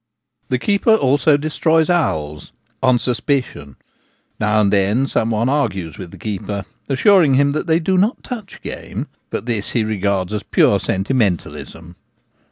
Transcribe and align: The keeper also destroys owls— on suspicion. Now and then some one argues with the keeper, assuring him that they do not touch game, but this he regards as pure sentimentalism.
The 0.49 0.57
keeper 0.57 0.95
also 0.95 1.37
destroys 1.37 1.87
owls— 1.87 2.51
on 2.81 2.97
suspicion. 2.97 3.75
Now 4.39 4.59
and 4.59 4.73
then 4.73 5.05
some 5.05 5.29
one 5.29 5.47
argues 5.47 5.99
with 5.99 6.09
the 6.09 6.17
keeper, 6.17 6.65
assuring 6.89 7.35
him 7.35 7.51
that 7.51 7.67
they 7.67 7.79
do 7.79 7.97
not 7.97 8.23
touch 8.23 8.63
game, 8.63 9.09
but 9.29 9.45
this 9.45 9.73
he 9.73 9.83
regards 9.83 10.33
as 10.33 10.41
pure 10.41 10.79
sentimentalism. 10.79 11.97